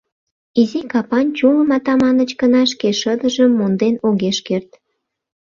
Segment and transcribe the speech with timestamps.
[0.61, 4.69] Изи капан чулым Атаманыч гына шке шыдыжым монден огеш керт.